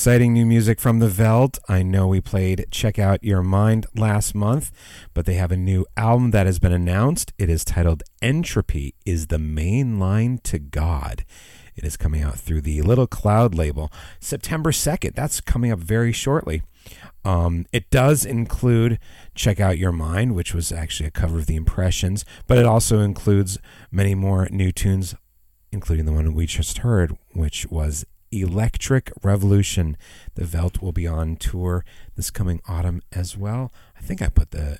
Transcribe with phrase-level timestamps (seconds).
[0.00, 1.58] Exciting new music from the Veldt.
[1.68, 4.72] I know we played Check Out Your Mind last month,
[5.12, 7.34] but they have a new album that has been announced.
[7.36, 11.26] It is titled Entropy is the Main Line to God.
[11.76, 15.14] It is coming out through the Little Cloud label September 2nd.
[15.14, 16.62] That's coming up very shortly.
[17.22, 18.98] Um, it does include
[19.34, 23.00] Check Out Your Mind, which was actually a cover of The Impressions, but it also
[23.00, 23.58] includes
[23.90, 25.14] many more new tunes,
[25.70, 29.96] including the one we just heard, which was Electric Revolution.
[30.34, 31.84] The Veldt will be on tour
[32.16, 33.72] this coming autumn as well.
[33.96, 34.78] I think I put the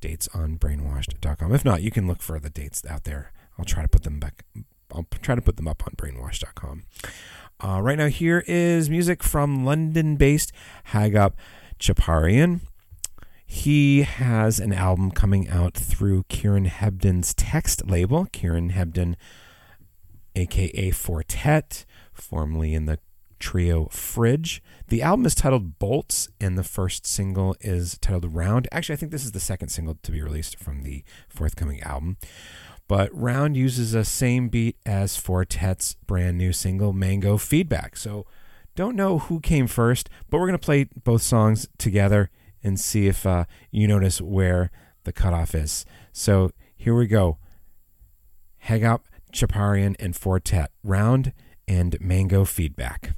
[0.00, 1.54] dates on brainwashed.com.
[1.54, 3.32] If not, you can look for the dates out there.
[3.58, 4.44] I'll try to put them back.
[4.94, 6.84] I'll try to put them up on brainwashed.com.
[7.64, 10.52] Uh, right now, here is music from London based
[10.88, 11.34] Hagop
[11.78, 12.60] Tchaparian.
[13.46, 18.26] He has an album coming out through Kieran Hebden's text label.
[18.32, 19.14] Kieran Hebden,
[20.34, 21.84] aka Four Tet,
[22.22, 22.98] formerly in the
[23.38, 24.62] trio Fridge.
[24.88, 28.68] The album is titled Bolts, and the first single is titled Round.
[28.70, 32.16] Actually, I think this is the second single to be released from the forthcoming album.
[32.88, 37.96] But Round uses the same beat as Four Tet's brand new single, Mango Feedback.
[37.96, 38.26] So
[38.74, 42.30] don't know who came first, but we're going to play both songs together
[42.62, 44.70] and see if uh, you notice where
[45.04, 45.84] the cutoff is.
[46.12, 47.38] So here we go.
[48.66, 49.00] Hagop,
[49.32, 50.70] Tchaparian, and Four Tet.
[50.84, 51.32] Round
[51.66, 53.14] and Mango Feedback.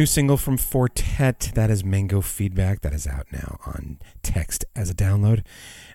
[0.00, 1.52] New single from Four Tet.
[1.54, 2.80] That is Mango Feedback.
[2.80, 5.44] That is out now on text as a download.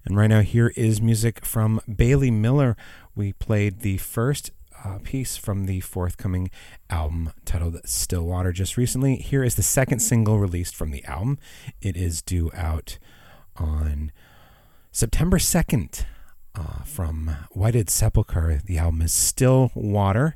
[0.05, 2.77] And right now, here is music from Bailey Miller.
[3.15, 4.51] We played the first
[4.83, 6.51] uh, piece from the forthcoming
[6.87, 9.15] album titled Stillwater just recently.
[9.15, 11.39] Here is the second single released from the album.
[11.81, 12.99] It is due out
[13.55, 14.11] on
[14.91, 16.05] September 2nd
[16.53, 18.61] uh, from Whited Sepulchre.
[18.63, 20.35] The album is Stillwater.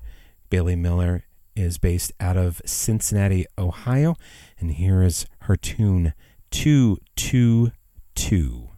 [0.49, 1.25] Bailey Miller
[1.59, 4.15] is based out of Cincinnati, Ohio.
[4.59, 6.13] And here is her tune
[6.51, 8.69] 222.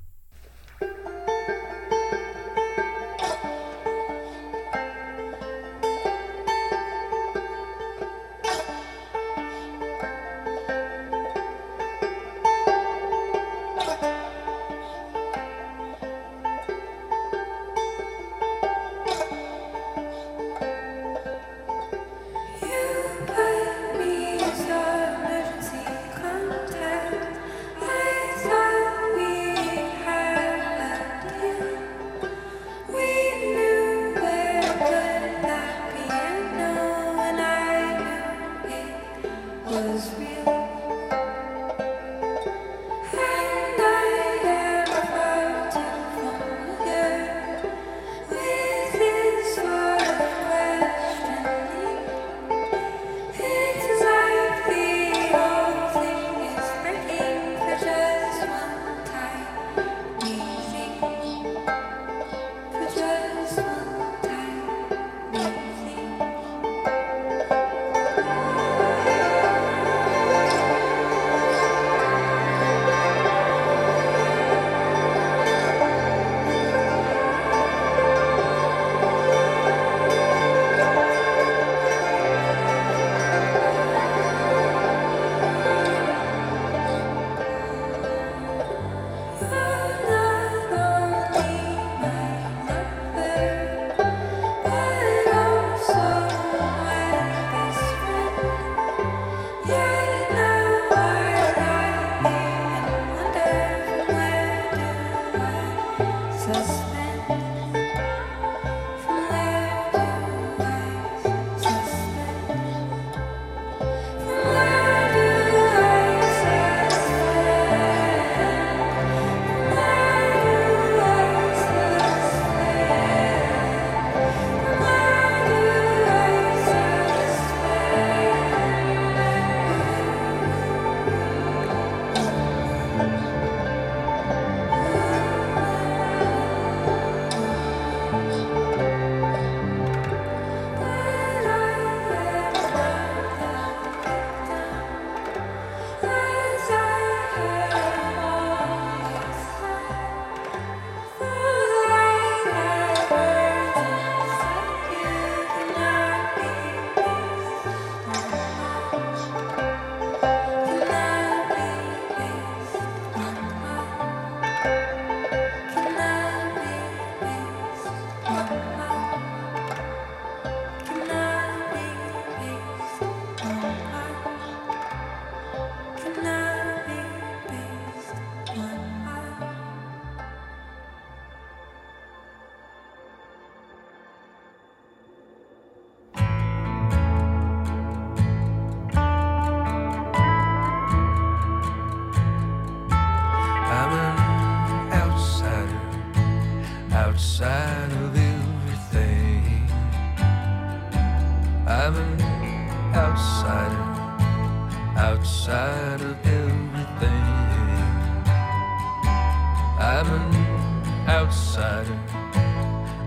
[210.04, 212.00] I'm an outsider,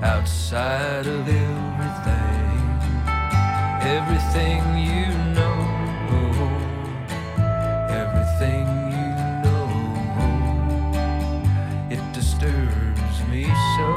[0.00, 2.60] outside of everything.
[3.82, 5.58] Everything you know,
[7.90, 9.10] everything you
[9.42, 9.66] know,
[11.90, 13.42] it disturbs me
[13.74, 13.88] so.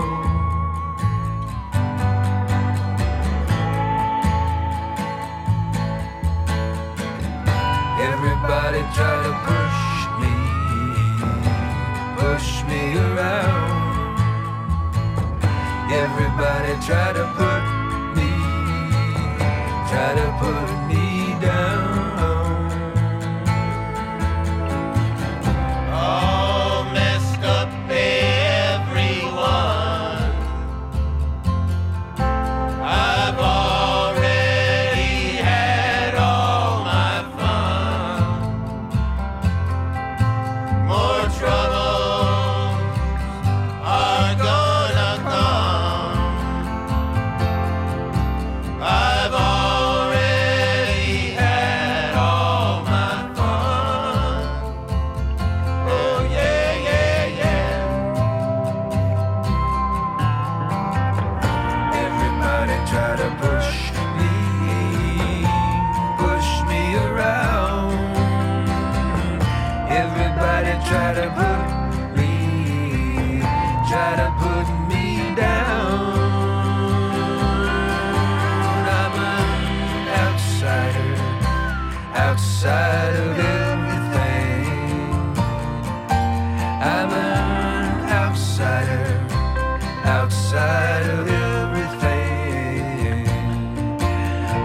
[8.09, 9.66] Everybody try to me,
[12.37, 14.19] push me around.
[15.91, 17.63] Everybody try to put
[18.17, 18.31] me,
[19.89, 21.86] try to put me down.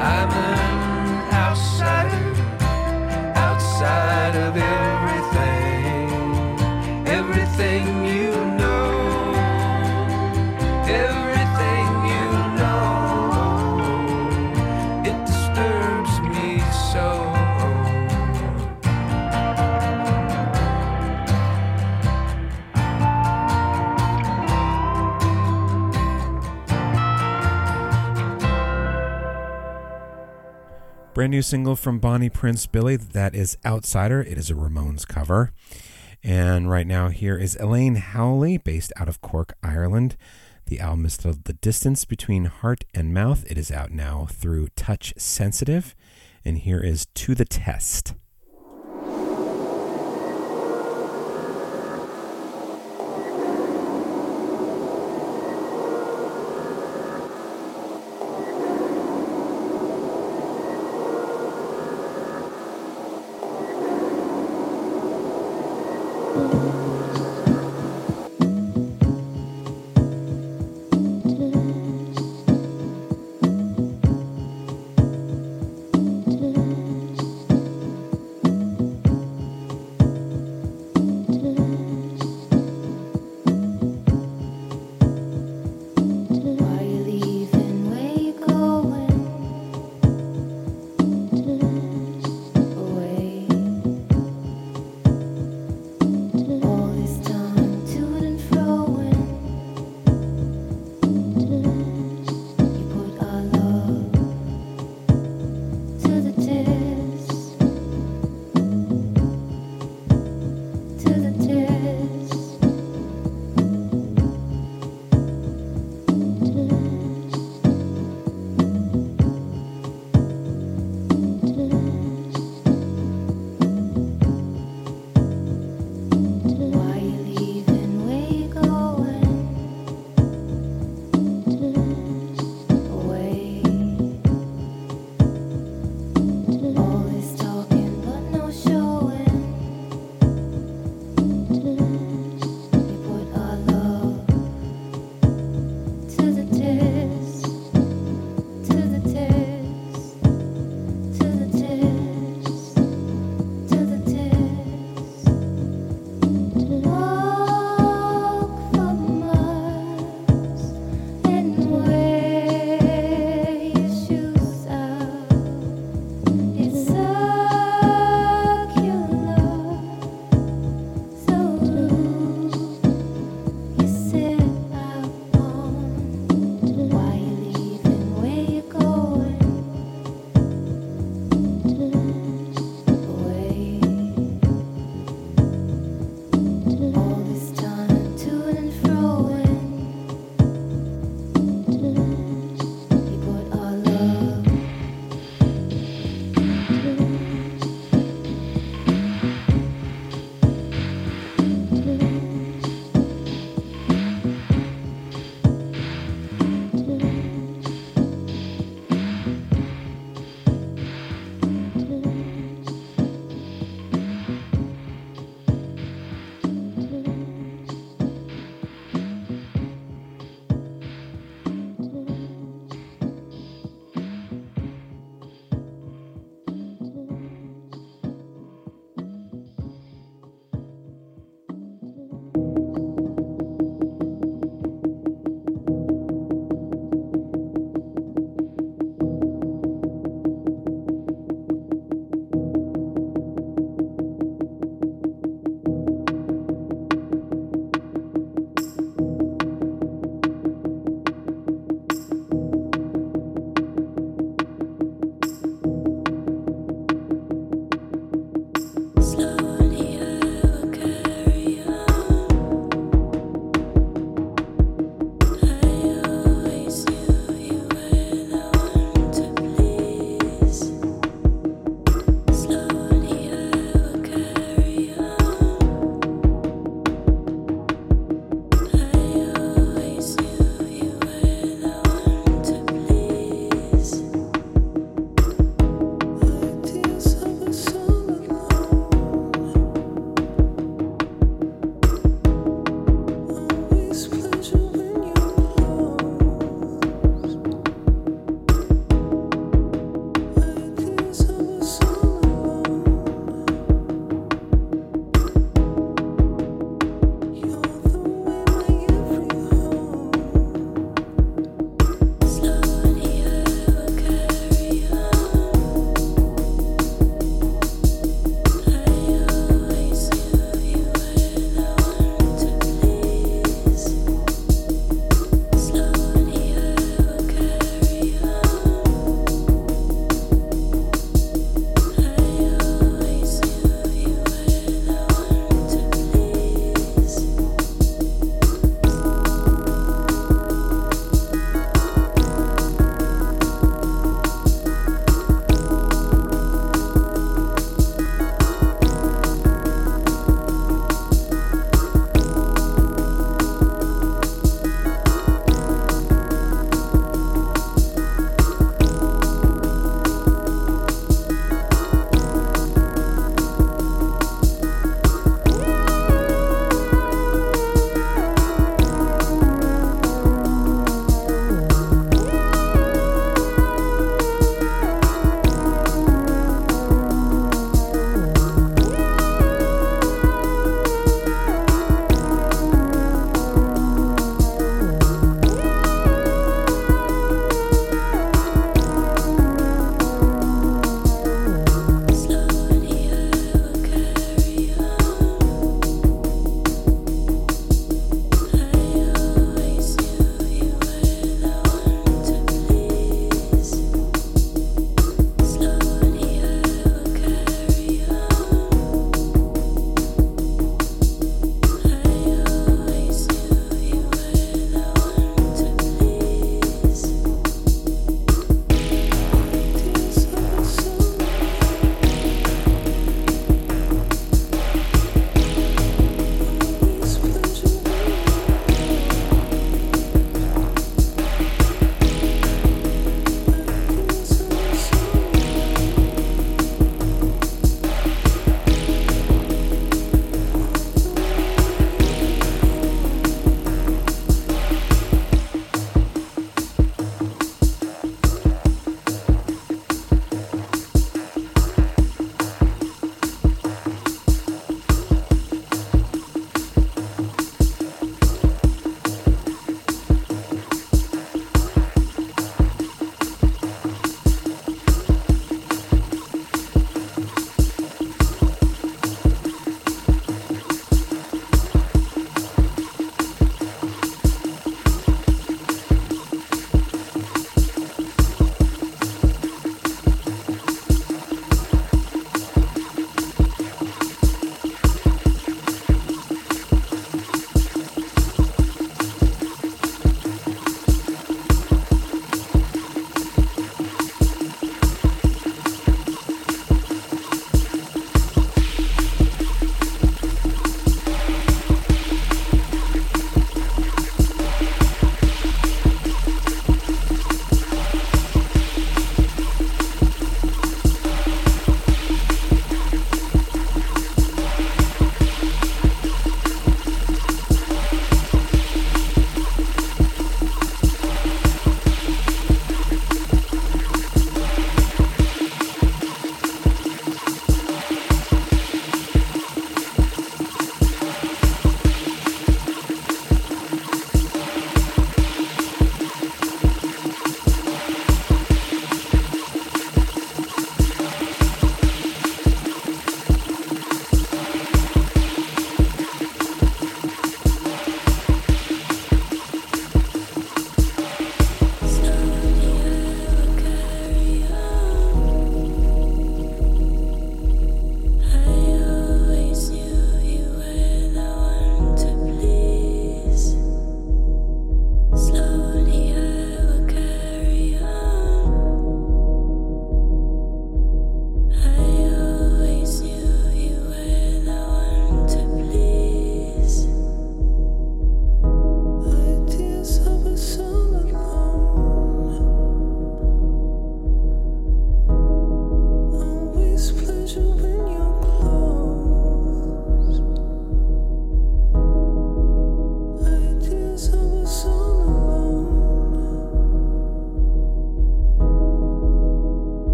[0.00, 0.57] I'm
[31.18, 32.94] Brand new single from Bonnie Prince Billy.
[32.94, 34.20] That is Outsider.
[34.20, 35.50] It is a Ramones cover.
[36.22, 40.16] And right now, here is Elaine Howley, based out of Cork, Ireland.
[40.66, 43.44] The album is titled The Distance Between Heart and Mouth.
[43.50, 45.96] It is out now through Touch Sensitive.
[46.44, 48.14] And here is To the Test.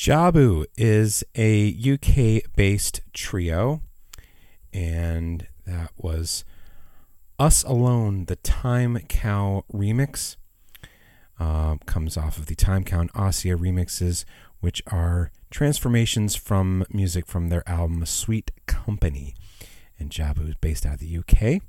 [0.00, 3.82] Jabu is a UK based trio,
[4.72, 6.42] and that was
[7.38, 10.36] Us Alone, the Time Cow remix.
[11.38, 14.24] Uh, comes off of the Time Cow and Ossia remixes,
[14.60, 19.34] which are transformations from music from their album Sweet Company.
[19.98, 21.60] And Jabu is based out of the UK,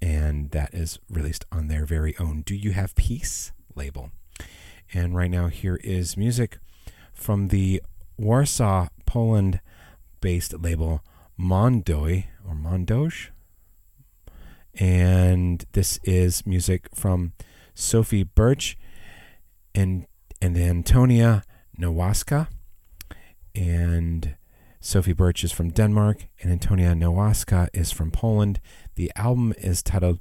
[0.00, 4.10] and that is released on their very own Do You Have Peace label.
[4.94, 6.56] And right now, here is music
[7.18, 7.82] from the
[8.16, 9.60] Warsaw, Poland
[10.20, 11.02] based label
[11.38, 13.28] Mondoi or Mondoj.
[14.74, 17.32] And this is music from
[17.74, 18.78] Sophie Birch
[19.74, 20.06] and,
[20.40, 21.42] and Antonia
[21.78, 22.48] Nowacka.
[23.54, 24.36] And
[24.80, 28.60] Sophie Birch is from Denmark, and Antonia Nowacka is from Poland.
[28.94, 30.20] The album is titled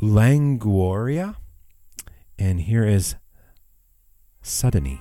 [0.00, 1.34] Languoria,
[2.38, 3.16] and here is
[4.42, 5.00] Suddeny.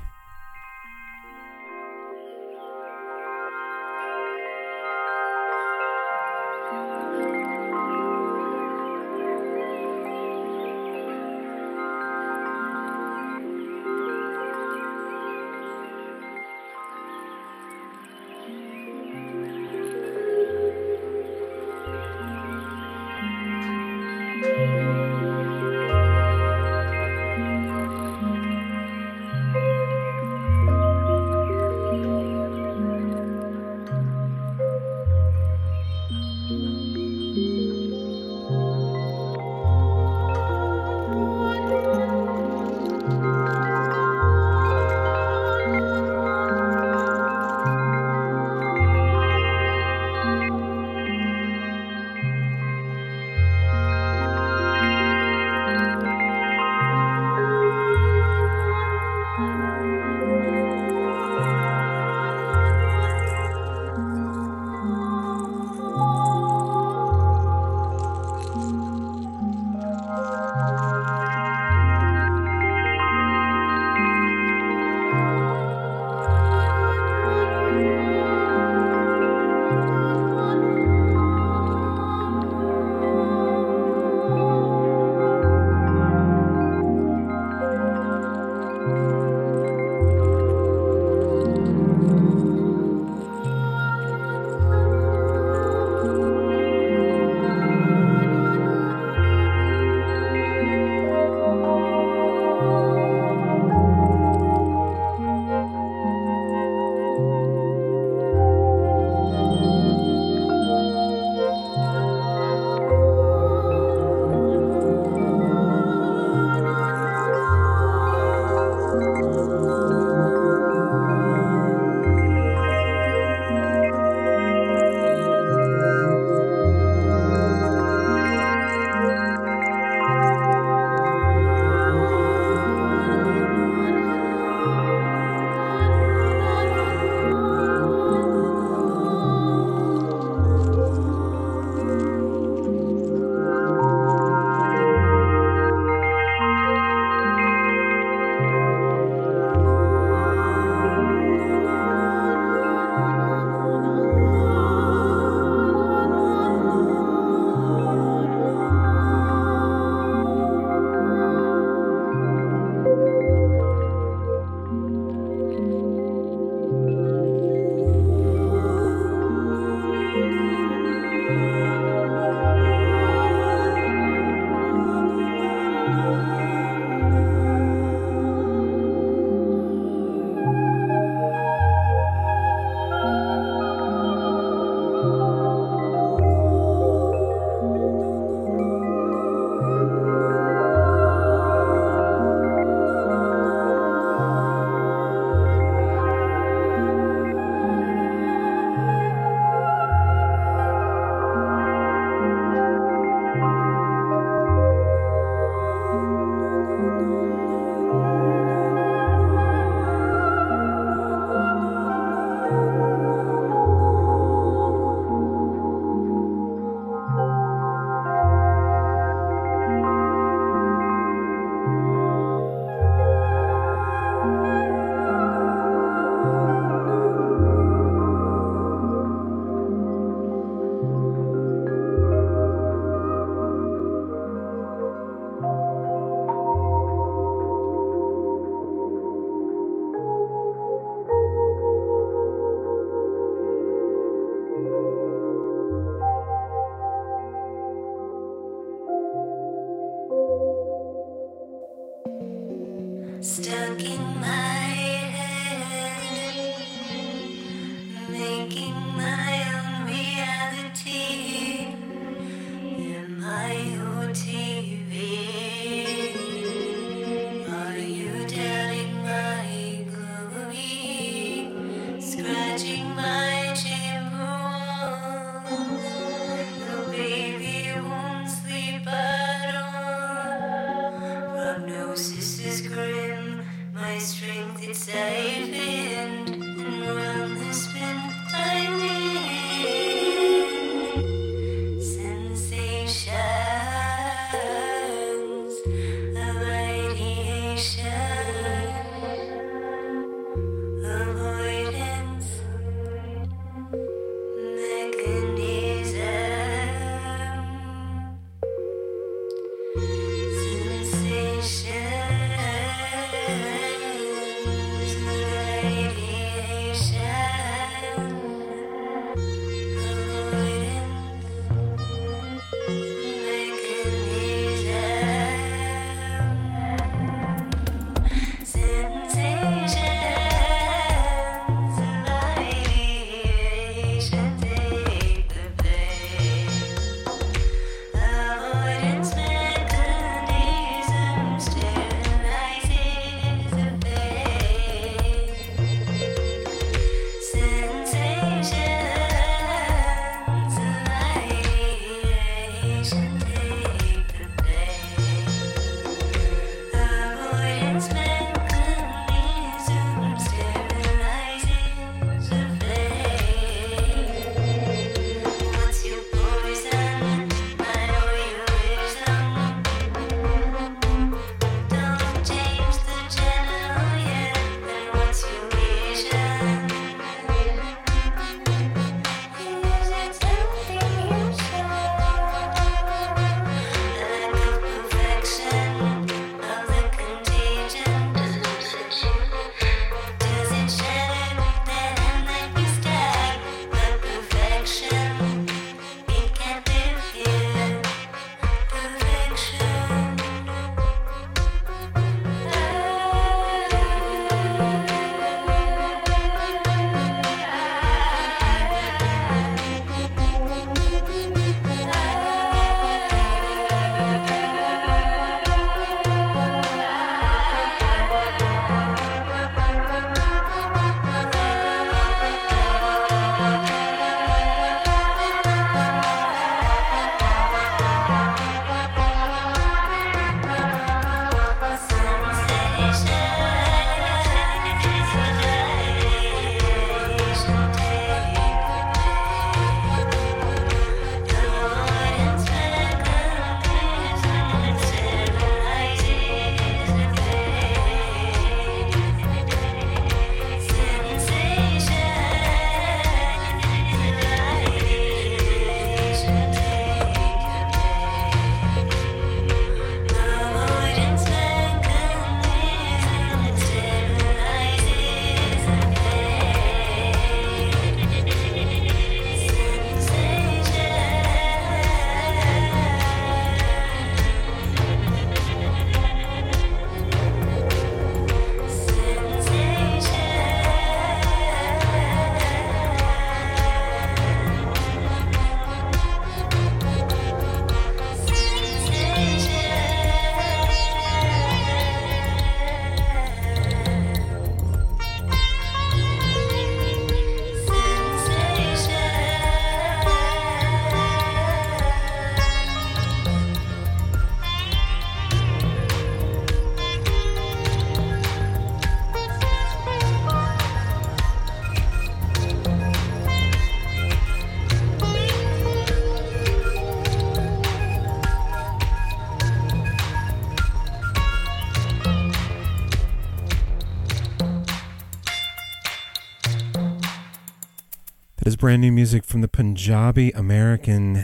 [528.68, 531.24] brand new music from the Punjabi American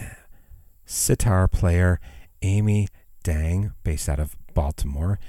[0.85, 1.99] sitar player
[2.41, 2.87] Ami
[3.21, 5.19] Dang, based out of Baltimore.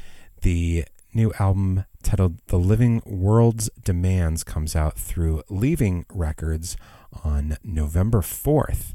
[0.43, 6.77] The new album titled The Living World's Demands comes out through Leaving Records
[7.25, 8.95] on November 4th.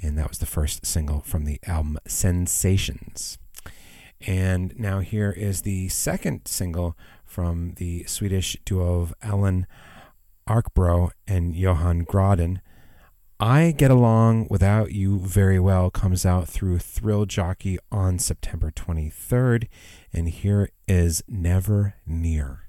[0.00, 3.36] And that was the first single from the album Sensations.
[4.26, 6.96] And now here is the second single
[7.26, 9.66] from the Swedish duo of Ellen.
[10.48, 12.60] Arkbro and Johan Graden.
[13.38, 19.68] I Get Along Without You Very Well comes out through Thrill Jockey on September 23rd,
[20.12, 22.62] and here is Never Near.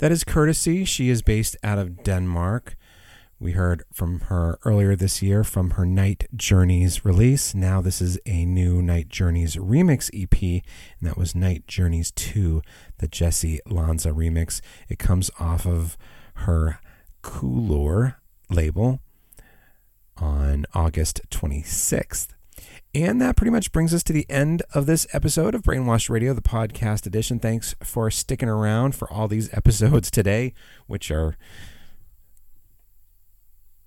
[0.00, 0.86] That is Courtesy.
[0.86, 2.74] She is based out of Denmark.
[3.38, 7.54] We heard from her earlier this year from her Night Journeys release.
[7.54, 12.62] Now, this is a new Night Journeys remix EP, and that was Night Journeys 2,
[12.96, 14.62] the Jessy Lanza remix.
[14.88, 15.98] It comes off of
[16.36, 16.80] her
[17.22, 18.14] Kulør
[18.48, 19.00] label
[20.16, 22.28] on August 26th.
[22.94, 26.34] And that pretty much brings us to the end of this episode of Brainwashed Radio,
[26.34, 27.38] the podcast edition.
[27.38, 30.54] Thanks for sticking around for all these episodes today,
[30.88, 31.36] which are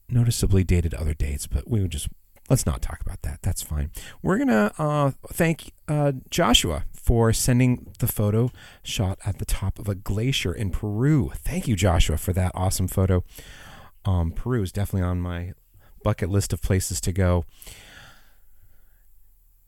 [0.08, 2.08] noticeably dated other dates, but we would just
[2.50, 3.42] let's not talk about that.
[3.42, 3.92] That's fine.
[4.22, 8.52] We're gonna uh, thank uh, Joshua for sending the photo
[8.84, 11.32] shot at the top of a glacier in Peru.
[11.36, 13.24] Thank you, Joshua, for that awesome photo.
[14.06, 15.54] Um, Peru is definitely on my
[16.04, 17.46] bucket list of places to go.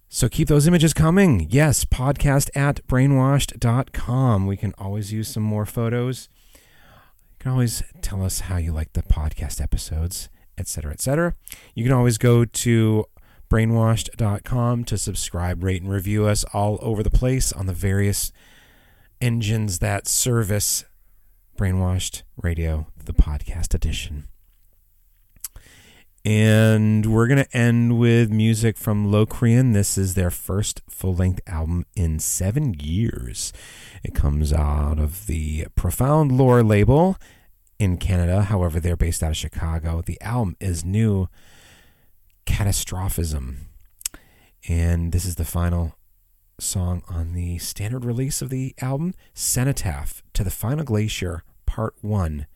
[0.07, 1.47] So keep those images coming.
[1.49, 4.47] Yes, podcast at brainwashed.com.
[4.47, 6.29] We can always use some more photos.
[6.53, 6.59] You
[7.39, 11.35] can always tell us how you like the podcast episodes, etc., etc.
[11.73, 13.05] You can always go to
[13.49, 18.31] brainwashed.com to subscribe, rate, and review us all over the place on the various
[19.21, 20.85] engines that service
[21.57, 24.27] Brainwashed Radio, the podcast edition.
[26.25, 29.73] And we're going to end with music from Locrian.
[29.73, 33.53] This is their first full length album in seven years.
[34.03, 37.17] It comes out of the Profound Lore label
[37.77, 38.41] in Canada.
[38.41, 40.01] However, they're based out of Chicago.
[40.01, 41.29] The album is new
[42.47, 43.67] Catastrophism.
[44.67, 45.95] And this is the final
[46.59, 52.47] song on the standard release of the album Cenotaph to the Final Glacier, Part 1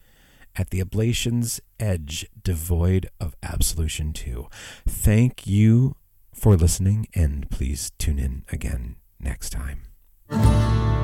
[0.55, 4.47] at the ablation's edge, devoid of absolution 2.
[4.87, 5.95] Thank you
[6.33, 10.98] for listening, and please tune in again next time.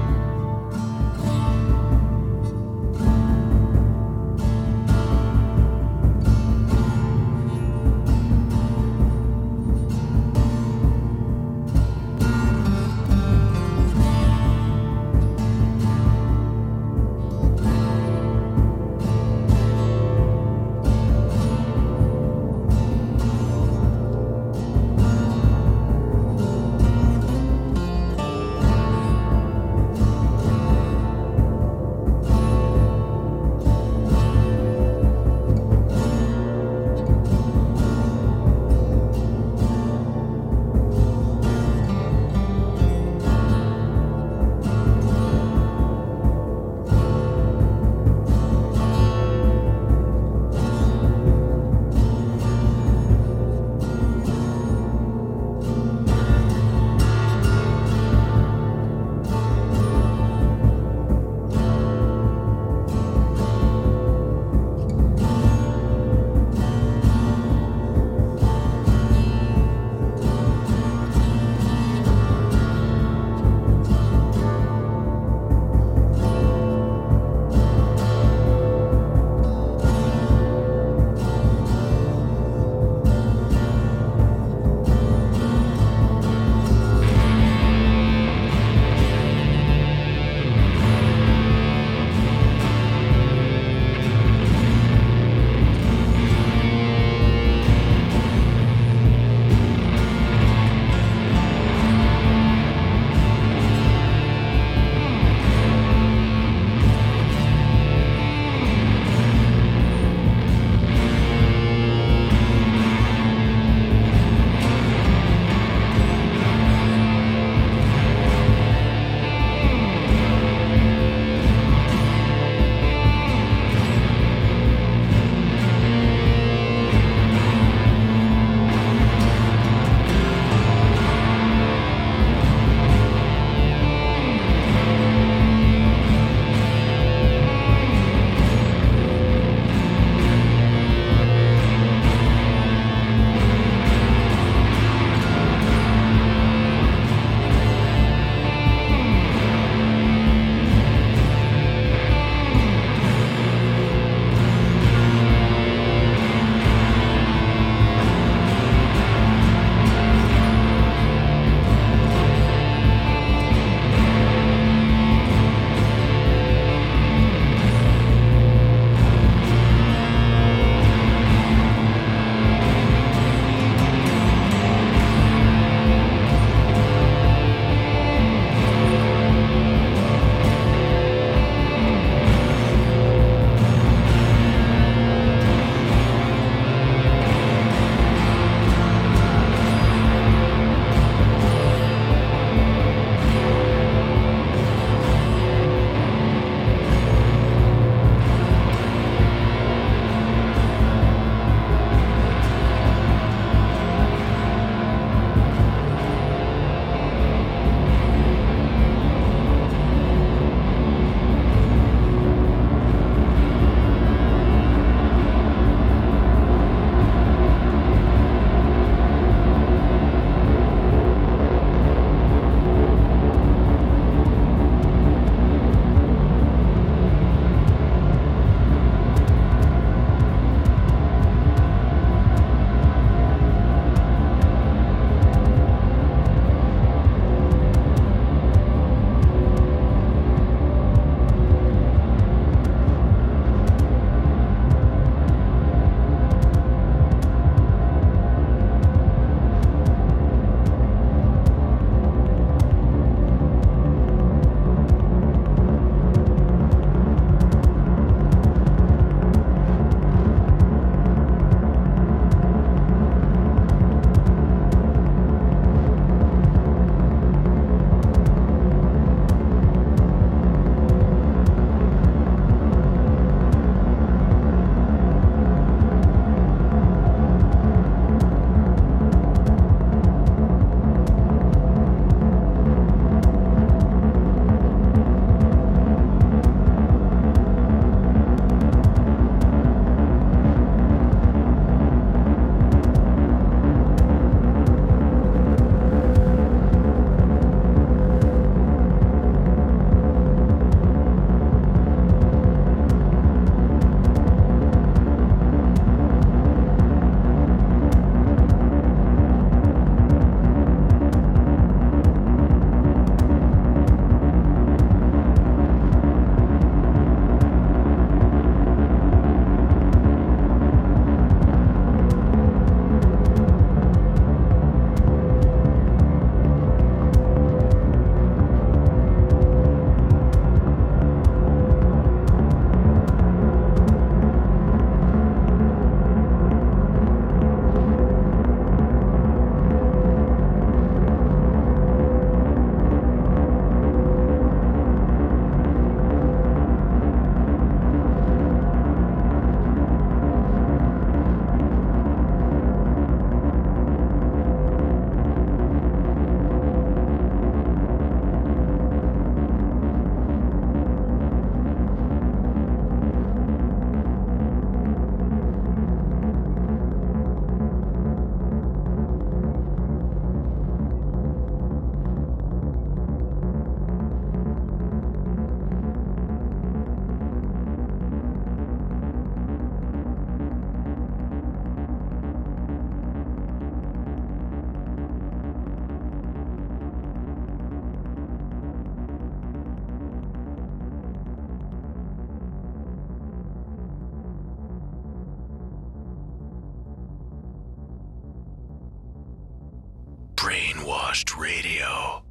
[400.45, 402.21] Brainwashed Radio.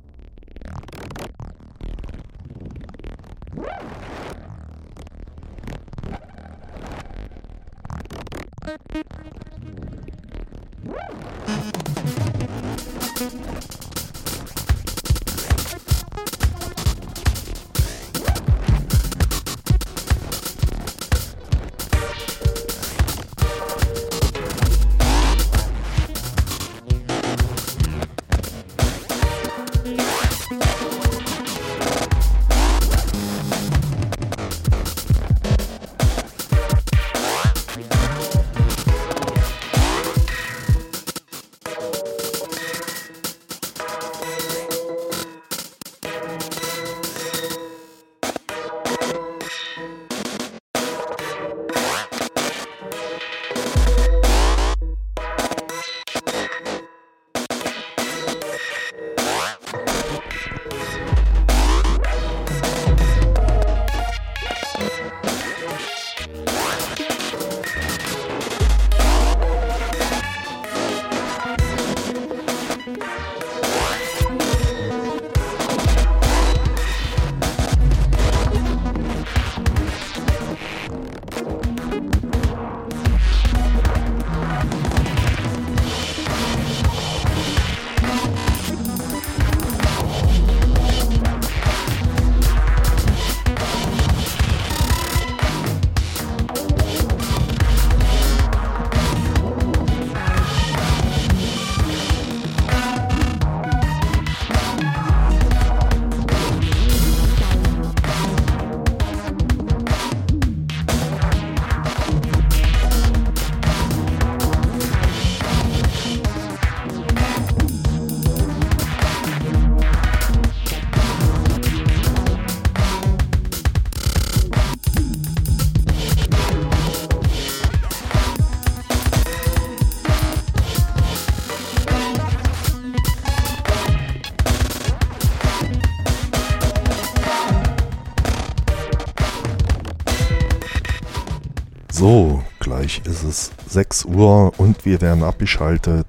[142.94, 146.06] Gleich ist es 6 Uhr und wir werden abgeschaltet.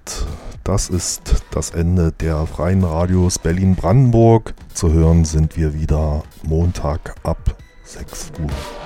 [0.63, 4.53] Das ist das Ende der freien Radios Berlin-Brandenburg.
[4.73, 8.84] Zu hören sind wir wieder Montag ab 6 Uhr.